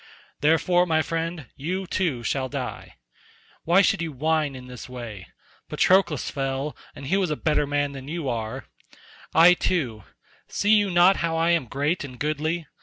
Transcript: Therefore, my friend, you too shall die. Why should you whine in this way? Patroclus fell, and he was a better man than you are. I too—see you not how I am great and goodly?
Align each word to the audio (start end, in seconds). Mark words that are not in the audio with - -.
Therefore, 0.39 0.87
my 0.87 1.03
friend, 1.03 1.45
you 1.55 1.85
too 1.85 2.23
shall 2.23 2.49
die. 2.49 2.95
Why 3.65 3.83
should 3.83 4.01
you 4.01 4.11
whine 4.11 4.55
in 4.55 4.65
this 4.65 4.89
way? 4.89 5.27
Patroclus 5.69 6.31
fell, 6.31 6.75
and 6.95 7.05
he 7.05 7.17
was 7.17 7.29
a 7.29 7.35
better 7.35 7.67
man 7.67 7.91
than 7.91 8.07
you 8.07 8.27
are. 8.27 8.65
I 9.35 9.53
too—see 9.53 10.73
you 10.73 10.89
not 10.89 11.17
how 11.17 11.37
I 11.37 11.51
am 11.51 11.65
great 11.67 12.03
and 12.03 12.17
goodly? 12.17 12.65